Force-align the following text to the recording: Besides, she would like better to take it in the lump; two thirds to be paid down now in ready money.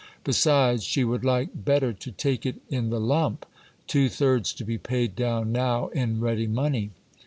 Besides, 0.23 0.83
she 0.83 1.03
would 1.03 1.23
like 1.23 1.49
better 1.63 1.93
to 1.93 2.11
take 2.11 2.43
it 2.43 2.55
in 2.71 2.89
the 2.89 2.99
lump; 2.99 3.45
two 3.85 4.09
thirds 4.09 4.51
to 4.53 4.65
be 4.65 4.79
paid 4.79 5.15
down 5.15 5.51
now 5.51 5.89
in 5.89 6.19
ready 6.19 6.47
money. 6.47 6.89